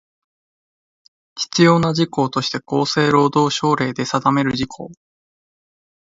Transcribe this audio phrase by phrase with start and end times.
[1.37, 4.89] 必要な事項として厚生労働省令で定める事項